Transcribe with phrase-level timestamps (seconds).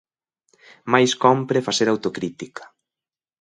[0.91, 2.63] Máis cómpre facer autocrítica.